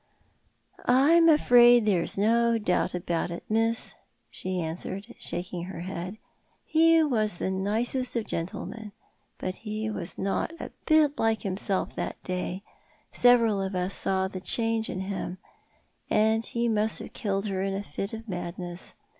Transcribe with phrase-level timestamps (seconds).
[0.87, 3.93] "I'm afraid there's no doubt about it, miss,"
[4.31, 6.17] she answered, shaking her head."
[6.65, 8.93] He was the nicest of gentlemen—
[9.37, 12.63] but he was not a bit like himself that day—
[13.11, 15.37] several of us saw the change in him—
[16.09, 18.95] and he must have killed her in a fit of madness.